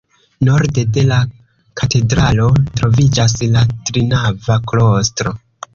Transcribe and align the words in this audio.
Norde 0.47 0.83
de 0.95 1.03
la 1.11 1.19
katedralo 1.81 2.49
troviĝas 2.81 3.39
la 3.57 3.67
trinava 3.91 4.63
klostro. 4.73 5.41